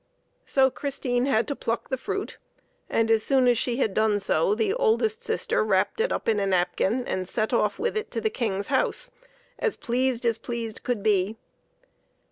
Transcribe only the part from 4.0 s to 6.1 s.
so the oldest sister wrapped